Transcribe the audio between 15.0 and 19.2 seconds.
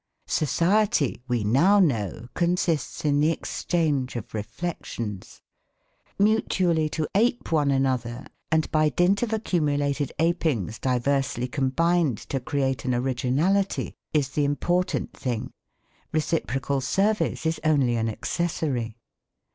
thing. Reciprocal service is only an accessory.